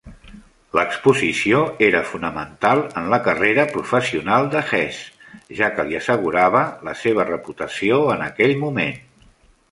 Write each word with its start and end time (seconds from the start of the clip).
L'exposició 0.77 1.57
era 1.87 1.99
fonamental 2.13 2.79
en 3.01 3.09
la 3.13 3.19
carrera 3.27 3.65
professional 3.75 4.49
de 4.55 4.63
Hesse, 4.69 5.35
ja 5.59 5.69
que 5.75 5.85
li 5.89 5.97
assegurava 5.99 6.63
la 6.89 6.95
seva 7.03 7.27
reputació 7.33 8.01
en 8.15 8.25
aquell 8.29 8.55
moment. 8.63 8.97